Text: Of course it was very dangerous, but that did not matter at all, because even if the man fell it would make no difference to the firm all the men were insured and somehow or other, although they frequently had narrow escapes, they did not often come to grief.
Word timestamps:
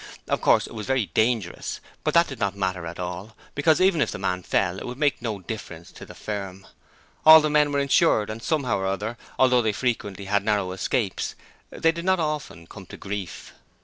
Of 0.27 0.41
course 0.41 0.65
it 0.65 0.73
was 0.73 0.87
very 0.87 1.11
dangerous, 1.13 1.79
but 2.03 2.15
that 2.15 2.25
did 2.25 2.39
not 2.39 2.55
matter 2.55 2.87
at 2.87 2.97
all, 2.99 3.37
because 3.53 3.79
even 3.79 4.01
if 4.01 4.09
the 4.09 4.17
man 4.17 4.41
fell 4.41 4.79
it 4.79 4.87
would 4.87 4.97
make 4.97 5.21
no 5.21 5.41
difference 5.41 5.91
to 5.91 6.07
the 6.07 6.15
firm 6.15 6.65
all 7.23 7.39
the 7.39 7.51
men 7.51 7.71
were 7.71 7.77
insured 7.77 8.31
and 8.31 8.41
somehow 8.41 8.79
or 8.79 8.87
other, 8.87 9.15
although 9.37 9.61
they 9.61 9.71
frequently 9.73 10.25
had 10.25 10.43
narrow 10.43 10.71
escapes, 10.71 11.35
they 11.69 11.91
did 11.91 12.03
not 12.03 12.19
often 12.19 12.65
come 12.65 12.87
to 12.87 12.97
grief. 12.97 13.53